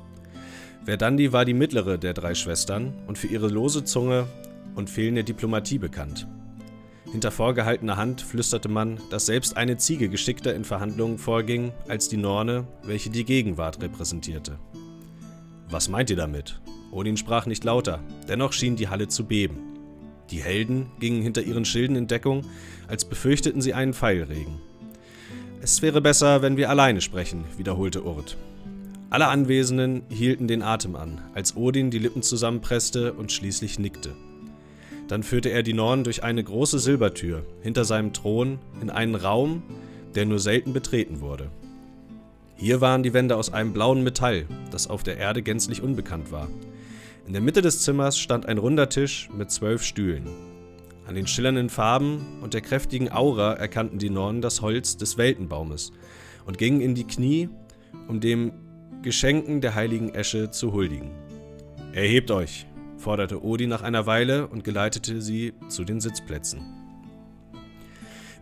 Verdandi 0.84 1.32
war 1.32 1.44
die 1.44 1.54
mittlere 1.54 1.96
der 1.96 2.12
drei 2.12 2.34
Schwestern 2.34 2.92
und 3.06 3.16
für 3.16 3.28
ihre 3.28 3.48
lose 3.48 3.84
Zunge 3.84 4.26
und 4.74 4.90
fehlende 4.90 5.24
Diplomatie 5.24 5.78
bekannt. 5.78 6.26
Hinter 7.12 7.30
vorgehaltener 7.30 7.98
Hand 7.98 8.22
flüsterte 8.22 8.70
man, 8.70 8.98
dass 9.10 9.26
selbst 9.26 9.58
eine 9.58 9.76
Ziege 9.76 10.08
geschickter 10.08 10.54
in 10.54 10.64
Verhandlungen 10.64 11.18
vorging 11.18 11.72
als 11.86 12.08
die 12.08 12.16
Norne, 12.16 12.66
welche 12.84 13.10
die 13.10 13.24
Gegenwart 13.24 13.82
repräsentierte. 13.82 14.58
Was 15.68 15.90
meint 15.90 16.08
ihr 16.08 16.16
damit? 16.16 16.60
Odin 16.90 17.18
sprach 17.18 17.44
nicht 17.44 17.64
lauter, 17.64 18.00
dennoch 18.28 18.54
schien 18.54 18.76
die 18.76 18.88
Halle 18.88 19.08
zu 19.08 19.26
beben. 19.26 19.58
Die 20.30 20.42
Helden 20.42 20.86
gingen 21.00 21.20
hinter 21.20 21.42
ihren 21.42 21.66
Schilden 21.66 21.96
in 21.96 22.06
Deckung, 22.06 22.46
als 22.88 23.04
befürchteten 23.04 23.60
sie 23.60 23.74
einen 23.74 23.92
Pfeilregen. 23.92 24.58
Es 25.60 25.82
wäre 25.82 26.00
besser, 26.00 26.40
wenn 26.40 26.56
wir 26.56 26.70
alleine 26.70 27.02
sprechen, 27.02 27.44
wiederholte 27.58 28.04
Urt. 28.04 28.38
Alle 29.10 29.28
Anwesenden 29.28 30.04
hielten 30.08 30.48
den 30.48 30.62
Atem 30.62 30.96
an, 30.96 31.20
als 31.34 31.56
Odin 31.56 31.90
die 31.90 31.98
Lippen 31.98 32.22
zusammenpresste 32.22 33.12
und 33.12 33.30
schließlich 33.32 33.78
nickte. 33.78 34.16
Dann 35.08 35.22
führte 35.22 35.50
er 35.50 35.62
die 35.62 35.74
Nornen 35.74 36.04
durch 36.04 36.22
eine 36.22 36.42
große 36.42 36.78
Silbertür 36.78 37.44
hinter 37.60 37.84
seinem 37.84 38.12
Thron 38.12 38.58
in 38.80 38.90
einen 38.90 39.14
Raum, 39.14 39.62
der 40.14 40.26
nur 40.26 40.38
selten 40.38 40.72
betreten 40.72 41.20
wurde. 41.20 41.50
Hier 42.54 42.80
waren 42.80 43.02
die 43.02 43.12
Wände 43.12 43.36
aus 43.36 43.52
einem 43.52 43.72
blauen 43.72 44.04
Metall, 44.04 44.46
das 44.70 44.88
auf 44.88 45.02
der 45.02 45.16
Erde 45.16 45.42
gänzlich 45.42 45.82
unbekannt 45.82 46.30
war. 46.30 46.48
In 47.26 47.32
der 47.32 47.42
Mitte 47.42 47.62
des 47.62 47.80
Zimmers 47.80 48.18
stand 48.18 48.46
ein 48.46 48.58
runder 48.58 48.88
Tisch 48.88 49.28
mit 49.36 49.50
zwölf 49.50 49.82
Stühlen. 49.82 50.28
An 51.06 51.14
den 51.14 51.26
schillernden 51.26 51.68
Farben 51.68 52.38
und 52.40 52.54
der 52.54 52.60
kräftigen 52.60 53.10
Aura 53.10 53.54
erkannten 53.54 53.98
die 53.98 54.10
Nornen 54.10 54.42
das 54.42 54.62
Holz 54.62 54.96
des 54.96 55.18
Weltenbaumes 55.18 55.92
und 56.46 56.58
gingen 56.58 56.80
in 56.80 56.94
die 56.94 57.06
Knie, 57.06 57.48
um 58.08 58.20
dem 58.20 58.52
Geschenken 59.02 59.60
der 59.60 59.74
heiligen 59.74 60.14
Esche 60.14 60.50
zu 60.50 60.72
huldigen. 60.72 61.10
Erhebt 61.92 62.30
euch, 62.30 62.66
forderte 63.02 63.44
Odi 63.44 63.66
nach 63.66 63.82
einer 63.82 64.06
Weile 64.06 64.46
und 64.46 64.64
geleitete 64.64 65.20
sie 65.20 65.52
zu 65.68 65.84
den 65.84 66.00
Sitzplätzen. 66.00 66.60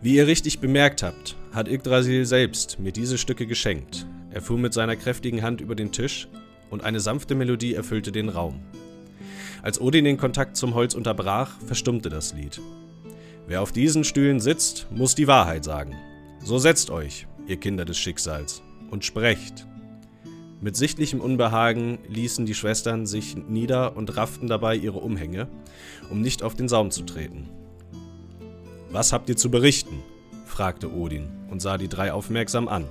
Wie 0.01 0.15
ihr 0.15 0.27
richtig 0.27 0.59
bemerkt 0.59 1.03
habt, 1.03 1.35
hat 1.51 1.67
Yggdrasil 1.67 2.25
selbst 2.25 2.79
mir 2.79 2.91
diese 2.91 3.17
Stücke 3.17 3.45
geschenkt. 3.45 4.05
Er 4.31 4.41
fuhr 4.41 4.57
mit 4.57 4.73
seiner 4.73 4.95
kräftigen 4.95 5.41
Hand 5.41 5.61
über 5.61 5.75
den 5.75 5.91
Tisch 5.91 6.27
und 6.69 6.83
eine 6.83 6.99
sanfte 6.99 7.35
Melodie 7.35 7.73
erfüllte 7.73 8.11
den 8.11 8.29
Raum. 8.29 8.61
Als 9.61 9.79
Odin 9.79 10.05
den 10.05 10.17
Kontakt 10.17 10.57
zum 10.57 10.73
Holz 10.73 10.95
unterbrach, 10.95 11.51
verstummte 11.65 12.09
das 12.09 12.33
Lied. 12.33 12.61
Wer 13.47 13.61
auf 13.61 13.71
diesen 13.71 14.03
Stühlen 14.03 14.39
sitzt, 14.39 14.87
muss 14.91 15.13
die 15.13 15.27
Wahrheit 15.27 15.65
sagen. 15.65 15.95
So 16.43 16.57
setzt 16.57 16.89
euch, 16.89 17.27
ihr 17.45 17.57
Kinder 17.57 17.85
des 17.85 17.97
Schicksals, 17.97 18.63
und 18.89 19.05
sprecht. 19.05 19.67
Mit 20.63 20.75
sichtlichem 20.75 21.21
Unbehagen 21.21 21.97
ließen 22.07 22.45
die 22.45 22.53
Schwestern 22.53 23.07
sich 23.07 23.35
nieder 23.35 23.97
und 23.97 24.15
rafften 24.15 24.47
dabei 24.47 24.75
ihre 24.75 24.99
Umhänge, 24.99 25.47
um 26.11 26.21
nicht 26.21 26.43
auf 26.43 26.53
den 26.53 26.69
Saum 26.69 26.91
zu 26.91 27.01
treten. 27.01 27.49
Was 28.91 29.11
habt 29.11 29.27
ihr 29.29 29.35
zu 29.35 29.49
berichten? 29.49 30.03
fragte 30.45 30.93
Odin 30.93 31.29
und 31.49 31.63
sah 31.63 31.79
die 31.79 31.87
drei 31.87 32.13
aufmerksam 32.13 32.67
an. 32.67 32.85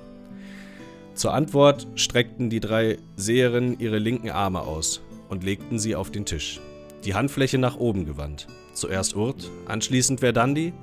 Zur 1.13 1.33
Antwort 1.33 1.87
streckten 1.95 2.49
die 2.49 2.59
drei 2.59 2.97
Seherinnen 3.15 3.79
ihre 3.79 3.99
linken 3.99 4.31
Arme 4.31 4.61
aus 4.61 5.01
und 5.29 5.45
legten 5.45 5.79
sie 5.79 5.95
auf 5.95 6.11
den 6.11 6.25
Tisch, 6.25 6.59
die 7.05 7.13
Handfläche 7.13 7.57
nach 7.57 7.77
oben 7.77 8.05
gewandt. 8.05 8.47
Zuerst 8.73 9.15
Urt, 9.15 9.49
anschließend 9.67 10.19
Verdandi 10.19 10.73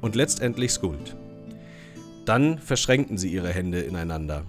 und 0.00 0.16
letztendlich 0.16 0.70
Skuld. 0.70 1.16
Dann 2.24 2.58
verschränkten 2.58 3.18
sie 3.18 3.30
ihre 3.30 3.52
Hände 3.52 3.80
ineinander 3.80 4.44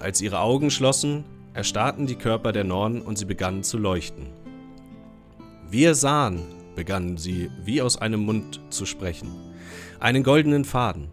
als 0.00 0.20
ihre 0.20 0.40
Augen 0.40 0.70
schlossen, 0.70 1.24
erstarrten 1.54 2.06
die 2.06 2.16
Körper 2.16 2.52
der 2.52 2.64
Nornen 2.64 3.02
und 3.02 3.18
sie 3.18 3.24
begannen 3.24 3.62
zu 3.62 3.78
leuchten. 3.78 4.26
Wir 5.68 5.94
sahen, 5.94 6.42
begannen 6.74 7.16
sie 7.16 7.50
wie 7.64 7.82
aus 7.82 7.96
einem 7.96 8.20
Mund 8.20 8.60
zu 8.70 8.86
sprechen, 8.86 9.30
einen 9.98 10.22
goldenen 10.22 10.64
Faden, 10.64 11.08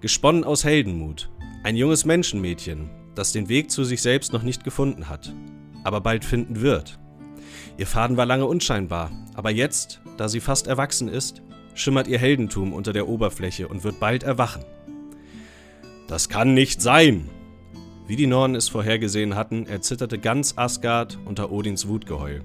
gesponnen 0.00 0.44
aus 0.44 0.64
Heldenmut, 0.64 1.30
ein 1.62 1.76
junges 1.76 2.04
Menschenmädchen, 2.04 2.90
das 3.14 3.32
den 3.32 3.48
Weg 3.48 3.70
zu 3.70 3.84
sich 3.84 4.02
selbst 4.02 4.32
noch 4.32 4.42
nicht 4.42 4.64
gefunden 4.64 5.08
hat, 5.08 5.32
aber 5.84 6.00
bald 6.00 6.24
finden 6.24 6.60
wird. 6.60 6.98
Ihr 7.78 7.86
Faden 7.86 8.16
war 8.16 8.26
lange 8.26 8.46
unscheinbar, 8.46 9.10
aber 9.34 9.50
jetzt, 9.50 10.00
da 10.16 10.28
sie 10.28 10.40
fast 10.40 10.66
erwachsen 10.66 11.08
ist, 11.08 11.42
schimmert 11.74 12.06
ihr 12.06 12.18
Heldentum 12.18 12.72
unter 12.72 12.92
der 12.92 13.08
Oberfläche 13.08 13.68
und 13.68 13.84
wird 13.84 14.00
bald 14.00 14.22
erwachen. 14.22 14.64
Das 16.06 16.28
kann 16.28 16.54
nicht 16.54 16.82
sein, 16.82 17.30
wie 18.06 18.16
die 18.16 18.26
Nornen 18.26 18.54
es 18.54 18.68
vorhergesehen 18.68 19.34
hatten, 19.34 19.66
erzitterte 19.66 20.18
ganz 20.18 20.54
Asgard 20.56 21.18
unter 21.24 21.50
Odins 21.50 21.88
Wutgeheul. 21.88 22.42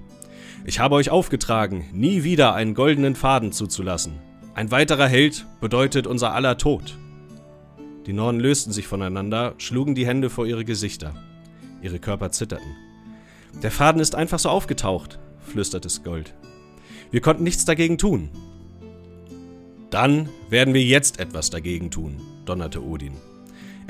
Ich 0.64 0.80
habe 0.80 0.94
euch 0.94 1.10
aufgetragen, 1.10 1.84
nie 1.92 2.24
wieder 2.24 2.54
einen 2.54 2.74
goldenen 2.74 3.14
Faden 3.14 3.52
zuzulassen. 3.52 4.18
Ein 4.54 4.70
weiterer 4.70 5.08
Held 5.08 5.46
bedeutet 5.60 6.06
unser 6.06 6.34
aller 6.34 6.58
Tod. 6.58 6.98
Die 8.06 8.12
Nornen 8.12 8.40
lösten 8.40 8.72
sich 8.72 8.86
voneinander, 8.86 9.54
schlugen 9.58 9.94
die 9.94 10.06
Hände 10.06 10.30
vor 10.30 10.46
ihre 10.46 10.64
Gesichter. 10.64 11.14
Ihre 11.82 11.98
Körper 11.98 12.30
zitterten. 12.30 12.76
Der 13.62 13.70
Faden 13.70 14.00
ist 14.00 14.14
einfach 14.14 14.38
so 14.38 14.48
aufgetaucht, 14.48 15.18
flüsterte 15.40 15.88
Skold. 15.88 16.34
Wir 17.10 17.20
konnten 17.20 17.44
nichts 17.44 17.64
dagegen 17.64 17.98
tun. 17.98 18.30
Dann 19.90 20.28
werden 20.48 20.74
wir 20.74 20.82
jetzt 20.82 21.20
etwas 21.20 21.50
dagegen 21.50 21.90
tun, 21.90 22.20
donnerte 22.44 22.82
Odin. 22.82 23.14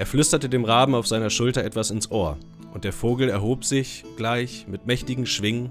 Er 0.00 0.06
flüsterte 0.06 0.48
dem 0.48 0.64
Raben 0.64 0.94
auf 0.94 1.06
seiner 1.06 1.28
Schulter 1.28 1.62
etwas 1.62 1.90
ins 1.90 2.10
Ohr, 2.10 2.38
und 2.72 2.84
der 2.84 2.92
Vogel 2.94 3.28
erhob 3.28 3.66
sich 3.66 4.02
gleich 4.16 4.64
mit 4.66 4.86
mächtigen 4.86 5.26
Schwingen, 5.26 5.68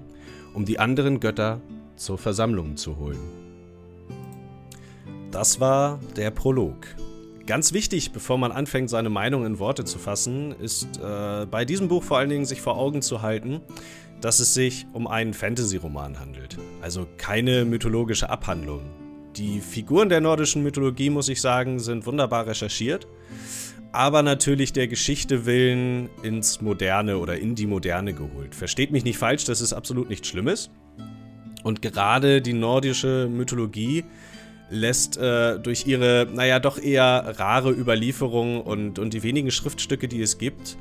um 0.54 0.64
die 0.64 0.78
anderen 0.78 1.18
Götter 1.18 1.60
zur 1.96 2.16
Versammlung 2.16 2.76
zu 2.76 2.96
holen. 2.96 3.18
Das 5.32 5.58
war 5.58 5.98
der 6.14 6.30
Prolog. 6.30 6.76
Ganz 7.44 7.72
wichtig, 7.72 8.12
bevor 8.12 8.38
man 8.38 8.52
anfängt, 8.52 8.88
seine 8.88 9.10
Meinung 9.10 9.44
in 9.44 9.58
Worte 9.58 9.84
zu 9.84 9.98
fassen, 9.98 10.52
ist 10.52 11.00
äh, 11.02 11.46
bei 11.46 11.64
diesem 11.64 11.88
Buch 11.88 12.04
vor 12.04 12.18
allen 12.18 12.30
Dingen 12.30 12.44
sich 12.44 12.60
vor 12.60 12.76
Augen 12.76 13.02
zu 13.02 13.22
halten, 13.22 13.60
dass 14.20 14.38
es 14.38 14.54
sich 14.54 14.86
um 14.92 15.08
einen 15.08 15.34
Fantasy-Roman 15.34 16.20
handelt. 16.20 16.56
Also 16.82 17.08
keine 17.16 17.64
mythologische 17.64 18.30
Abhandlung. 18.30 18.82
Die 19.34 19.60
Figuren 19.60 20.08
der 20.08 20.20
nordischen 20.20 20.62
Mythologie, 20.62 21.10
muss 21.10 21.28
ich 21.28 21.40
sagen, 21.40 21.80
sind 21.80 22.06
wunderbar 22.06 22.46
recherchiert 22.46 23.08
aber 23.92 24.22
natürlich 24.22 24.72
der 24.72 24.88
Geschichte 24.88 25.46
willen 25.46 26.08
ins 26.22 26.60
Moderne 26.60 27.18
oder 27.18 27.38
in 27.38 27.54
die 27.54 27.66
Moderne 27.66 28.14
geholt. 28.14 28.54
Versteht 28.54 28.92
mich 28.92 29.04
nicht 29.04 29.18
falsch, 29.18 29.44
das 29.44 29.60
ist 29.60 29.72
absolut 29.72 30.08
nichts 30.08 30.28
Schlimmes. 30.28 30.70
Und 31.62 31.82
gerade 31.82 32.40
die 32.40 32.52
nordische 32.52 33.28
Mythologie 33.30 34.04
lässt 34.70 35.16
äh, 35.16 35.58
durch 35.58 35.86
ihre, 35.86 36.28
naja, 36.32 36.60
doch 36.60 36.78
eher 36.78 37.34
rare 37.38 37.72
Überlieferungen 37.72 38.60
und, 38.62 38.98
und 38.98 39.12
die 39.12 39.22
wenigen 39.22 39.50
Schriftstücke, 39.50 40.08
die 40.08 40.22
es 40.22 40.38
gibt, 40.38 40.76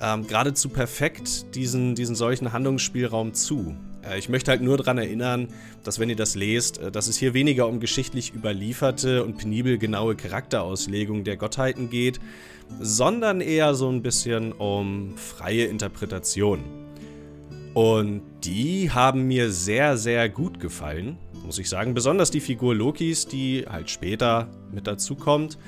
ähm, 0.00 0.26
geradezu 0.26 0.68
perfekt 0.68 1.54
diesen, 1.54 1.94
diesen 1.94 2.14
solchen 2.14 2.52
Handlungsspielraum 2.52 3.34
zu. 3.34 3.76
Äh, 4.08 4.18
ich 4.18 4.28
möchte 4.28 4.50
halt 4.50 4.60
nur 4.60 4.76
daran 4.76 4.98
erinnern, 4.98 5.48
dass 5.84 5.98
wenn 5.98 6.08
ihr 6.08 6.16
das 6.16 6.34
lest, 6.34 6.78
äh, 6.78 6.90
dass 6.90 7.08
es 7.08 7.16
hier 7.16 7.34
weniger 7.34 7.68
um 7.68 7.80
geschichtlich 7.80 8.34
überlieferte 8.34 9.24
und 9.24 9.38
penibel 9.38 9.78
genaue 9.78 10.16
Charakterauslegung 10.16 11.24
der 11.24 11.36
Gottheiten 11.36 11.90
geht, 11.90 12.20
sondern 12.80 13.40
eher 13.40 13.74
so 13.74 13.88
ein 13.88 14.02
bisschen 14.02 14.52
um 14.52 15.16
freie 15.16 15.64
Interpretation. 15.64 16.60
Und 17.74 18.22
die 18.44 18.90
haben 18.90 19.28
mir 19.28 19.50
sehr, 19.52 19.96
sehr 19.96 20.28
gut 20.28 20.58
gefallen, 20.58 21.16
muss 21.44 21.58
ich 21.58 21.68
sagen. 21.68 21.94
Besonders 21.94 22.30
die 22.30 22.40
Figur 22.40 22.74
Lokis, 22.74 23.26
die 23.26 23.66
halt 23.68 23.88
später 23.88 24.48
mit 24.72 24.86
dazu 24.86 25.14
kommt, 25.14 25.58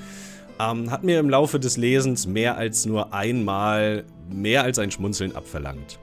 ähm, 0.59 0.91
hat 0.91 1.03
mir 1.03 1.19
im 1.19 1.29
Laufe 1.29 1.59
des 1.59 1.77
Lesens 1.77 2.27
mehr 2.27 2.57
als 2.57 2.85
nur 2.85 3.13
einmal 3.13 4.03
mehr 4.29 4.63
als 4.63 4.79
ein 4.79 4.91
Schmunzeln 4.91 5.35
abverlangt. 5.35 5.99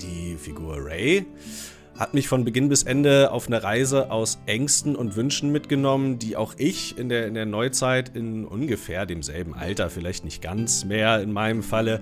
Die 0.00 0.36
Figur 0.36 0.76
Ray 0.78 1.26
hat 1.98 2.14
mich 2.14 2.26
von 2.26 2.44
Beginn 2.44 2.68
bis 2.68 2.82
Ende 2.82 3.30
auf 3.30 3.46
eine 3.46 3.62
Reise 3.62 4.10
aus 4.10 4.38
Ängsten 4.46 4.96
und 4.96 5.14
Wünschen 5.14 5.52
mitgenommen, 5.52 6.18
die 6.18 6.36
auch 6.36 6.54
ich 6.58 6.98
in 6.98 7.08
der, 7.08 7.26
in 7.26 7.34
der 7.34 7.46
Neuzeit 7.46 8.10
in 8.16 8.44
ungefähr 8.44 9.06
demselben 9.06 9.54
Alter, 9.54 9.90
vielleicht 9.90 10.24
nicht 10.24 10.42
ganz 10.42 10.84
mehr 10.84 11.20
in 11.20 11.32
meinem 11.32 11.62
Falle, 11.62 12.00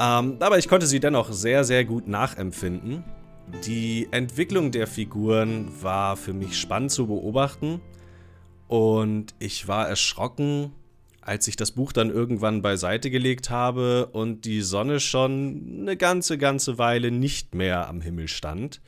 ähm, 0.00 0.36
aber 0.40 0.58
ich 0.58 0.68
konnte 0.68 0.86
sie 0.86 0.98
dennoch 0.98 1.32
sehr, 1.32 1.62
sehr 1.62 1.84
gut 1.84 2.08
nachempfinden. 2.08 3.04
Die 3.66 4.08
Entwicklung 4.10 4.72
der 4.72 4.86
Figuren 4.88 5.68
war 5.80 6.16
für 6.16 6.32
mich 6.32 6.58
spannend 6.58 6.90
zu 6.90 7.06
beobachten 7.06 7.80
und 8.66 9.34
ich 9.38 9.68
war 9.68 9.88
erschrocken, 9.88 10.72
als 11.24 11.48
ich 11.48 11.56
das 11.56 11.72
Buch 11.72 11.92
dann 11.92 12.10
irgendwann 12.10 12.60
beiseite 12.60 13.10
gelegt 13.10 13.48
habe 13.50 14.06
und 14.12 14.44
die 14.44 14.60
Sonne 14.60 15.00
schon 15.00 15.78
eine 15.80 15.96
ganze, 15.96 16.36
ganze 16.36 16.78
Weile 16.78 17.10
nicht 17.10 17.54
mehr 17.54 17.88
am 17.88 18.00
Himmel 18.00 18.28
stand. 18.28 18.82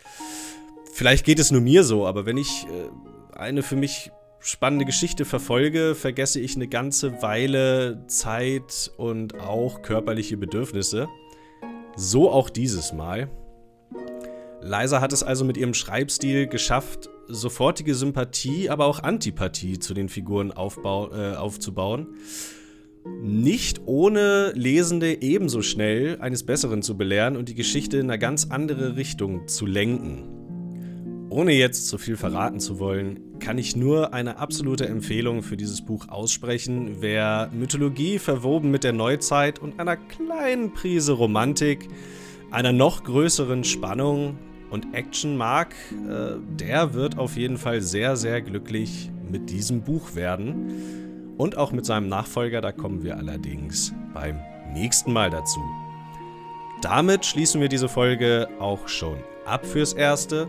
Vielleicht 0.93 1.25
geht 1.25 1.39
es 1.39 1.51
nur 1.51 1.63
mir 1.63 1.83
so, 1.83 2.07
aber 2.07 2.27
wenn 2.27 2.37
ich 2.37 2.67
äh, 2.67 3.39
eine 3.39 3.63
für 3.63 3.77
mich 3.77 4.11
spannende 4.41 4.85
Geschichte 4.85 5.25
verfolge, 5.25 5.95
vergesse 5.95 6.39
ich 6.41 6.57
eine 6.57 6.69
ganze 6.69 7.23
Weile 7.23 8.05
Zeit 8.07 8.93
und 8.97 9.41
auch 9.41 9.83
körperliche 9.83 10.37
Bedürfnisse. 10.37 11.09
So 11.97 12.31
auch 12.31 12.51
dieses 12.51 12.93
Mal. 12.93 13.31
Liza 14.67 15.01
hat 15.01 15.13
es 15.13 15.23
also 15.23 15.45
mit 15.45 15.57
ihrem 15.57 15.75
Schreibstil 15.75 16.47
geschafft, 16.47 17.09
sofortige 17.29 17.95
Sympathie, 17.95 18.69
aber 18.69 18.87
auch 18.87 19.03
Antipathie 19.03 19.79
zu 19.79 19.95
den 19.95 20.09
Figuren 20.09 20.53
aufbau, 20.53 21.13
äh, 21.13 21.37
aufzubauen. 21.37 22.09
Nicht 23.23 23.83
ohne 23.87 24.53
Lesende 24.55 25.23
ebenso 25.23 25.63
schnell 25.63 26.21
eines 26.21 26.45
Besseren 26.45 26.83
zu 26.83 26.97
belehren 26.97 27.37
und 27.37 27.49
die 27.49 27.55
Geschichte 27.55 27.99
in 27.99 28.11
eine 28.11 28.19
ganz 28.19 28.49
andere 28.51 28.97
Richtung 28.97 29.47
zu 29.47 29.65
lenken. 29.65 30.25
Ohne 31.31 31.53
jetzt 31.53 31.87
zu 31.89 31.99
viel 31.99 32.17
verraten 32.17 32.61
zu 32.61 32.79
wollen, 32.79 33.39
kann 33.39 33.59
ich 33.59 33.77
nur 33.77 34.15
eine 34.15 34.39
absolute 34.39 34.87
Empfehlung 34.87 35.43
für 35.43 35.57
dieses 35.57 35.85
Buch 35.85 36.09
aussprechen. 36.09 36.97
Wer 37.01 37.51
Mythologie 37.53 38.19
verwoben 38.19 38.71
mit 38.71 38.85
der 38.85 38.93
Neuzeit 38.93 39.59
und 39.59 39.79
einer 39.79 39.97
kleinen 39.97 40.73
Prise 40.73 41.13
Romantik, 41.13 41.89
einer 42.51 42.73
noch 42.73 43.05
größeren 43.05 43.65
Spannung 43.65 44.39
und 44.71 44.95
Action 44.95 45.37
mag, 45.37 45.75
äh, 45.93 46.37
der 46.59 46.95
wird 46.95 47.19
auf 47.19 47.37
jeden 47.37 47.59
Fall 47.59 47.81
sehr, 47.81 48.17
sehr 48.17 48.43
glücklich 48.43 49.11
mit 49.31 49.51
diesem 49.51 49.83
Buch 49.83 50.15
werden. 50.15 51.35
Und 51.37 51.59
auch 51.59 51.73
mit 51.73 51.85
seinem 51.85 52.09
Nachfolger, 52.09 52.61
da 52.61 52.73
kommen 52.73 53.03
wir 53.03 53.17
allerdings 53.17 53.93
beim 54.15 54.41
nächsten 54.73 55.13
Mal 55.13 55.31
dazu. 55.31 55.61
Damit 56.83 57.27
schließen 57.27 57.61
wir 57.61 57.69
diese 57.69 57.89
Folge 57.89 58.49
auch 58.59 58.89
schon 58.89 59.19
ab 59.45 59.67
fürs 59.67 59.93
Erste. 59.93 60.49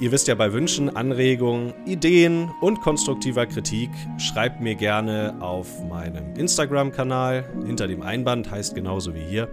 Ihr 0.00 0.12
wisst 0.12 0.28
ja, 0.28 0.36
bei 0.36 0.52
Wünschen, 0.52 0.94
Anregungen, 0.94 1.74
Ideen 1.84 2.50
und 2.60 2.80
konstruktiver 2.80 3.46
Kritik 3.46 3.90
schreibt 4.18 4.60
mir 4.60 4.76
gerne 4.76 5.36
auf 5.40 5.82
meinem 5.88 6.36
Instagram-Kanal. 6.36 7.44
Hinter 7.66 7.88
dem 7.88 8.02
Einband 8.02 8.48
heißt 8.50 8.76
genauso 8.76 9.14
wie 9.14 9.24
hier. 9.24 9.48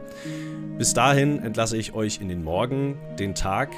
Bis 0.78 0.94
dahin 0.94 1.40
entlasse 1.40 1.78
ich 1.78 1.94
euch 1.94 2.20
in 2.20 2.28
den 2.28 2.44
Morgen, 2.44 2.98
den 3.18 3.34
Tag 3.34 3.70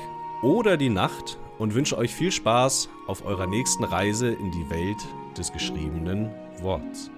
oder 0.41 0.77
die 0.77 0.89
Nacht 0.89 1.37
und 1.59 1.75
wünsche 1.75 1.95
euch 1.95 2.11
viel 2.11 2.31
Spaß 2.31 2.89
auf 3.05 3.23
eurer 3.23 3.45
nächsten 3.45 3.83
Reise 3.83 4.29
in 4.29 4.49
die 4.49 4.69
Welt 4.71 4.97
des 5.37 5.53
geschriebenen 5.53 6.31
Worts. 6.61 7.11